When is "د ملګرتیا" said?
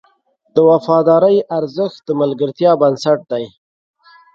2.07-2.71